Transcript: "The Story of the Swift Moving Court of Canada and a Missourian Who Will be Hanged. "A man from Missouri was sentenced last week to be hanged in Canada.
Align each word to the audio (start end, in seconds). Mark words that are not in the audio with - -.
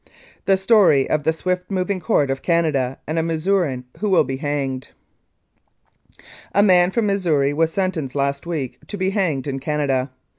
"The 0.45 0.57
Story 0.57 1.07
of 1.07 1.25
the 1.25 1.31
Swift 1.31 1.69
Moving 1.69 1.99
Court 1.99 2.31
of 2.31 2.41
Canada 2.41 2.97
and 3.05 3.19
a 3.19 3.21
Missourian 3.21 3.85
Who 3.99 4.09
Will 4.09 4.23
be 4.23 4.37
Hanged. 4.37 4.87
"A 6.55 6.63
man 6.63 6.89
from 6.89 7.05
Missouri 7.05 7.53
was 7.53 7.71
sentenced 7.71 8.15
last 8.15 8.47
week 8.47 8.79
to 8.87 8.97
be 8.97 9.11
hanged 9.11 9.45
in 9.45 9.59
Canada. 9.59 10.09